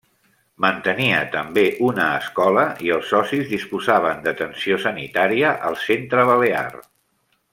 Mantenia 0.63 1.17
també 1.35 1.65
una 1.89 2.07
escola 2.21 2.63
i 2.87 2.91
els 2.95 3.11
socis 3.15 3.51
disposaven 3.53 4.25
d'atenció 4.25 4.79
sanitària 4.89 5.53
al 5.69 5.79
Centre 5.87 6.29
Balear. 6.33 6.67